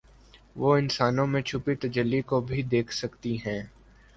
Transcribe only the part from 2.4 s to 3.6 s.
بھی دیکھ سکتی